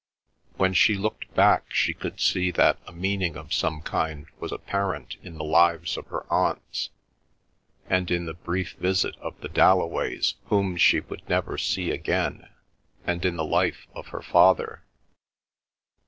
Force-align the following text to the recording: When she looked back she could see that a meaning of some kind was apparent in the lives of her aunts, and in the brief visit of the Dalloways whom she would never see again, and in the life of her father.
When 0.55 0.73
she 0.73 0.95
looked 0.95 1.31
back 1.35 1.71
she 1.71 1.93
could 1.93 2.19
see 2.19 2.49
that 2.53 2.79
a 2.87 2.91
meaning 2.91 3.37
of 3.37 3.53
some 3.53 3.83
kind 3.83 4.25
was 4.39 4.51
apparent 4.51 5.15
in 5.21 5.35
the 5.37 5.43
lives 5.43 5.95
of 5.95 6.07
her 6.07 6.25
aunts, 6.33 6.89
and 7.87 8.09
in 8.09 8.25
the 8.25 8.33
brief 8.33 8.73
visit 8.79 9.15
of 9.17 9.39
the 9.41 9.47
Dalloways 9.49 10.37
whom 10.45 10.75
she 10.75 11.01
would 11.01 11.29
never 11.29 11.55
see 11.59 11.91
again, 11.91 12.49
and 13.05 13.23
in 13.23 13.35
the 13.35 13.45
life 13.45 13.85
of 13.93 14.07
her 14.07 14.23
father. 14.23 14.81